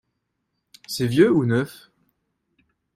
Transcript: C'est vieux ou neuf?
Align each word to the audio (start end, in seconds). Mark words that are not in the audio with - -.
C'est 0.87 1.05
vieux 1.05 1.31
ou 1.31 1.45
neuf? 1.45 1.91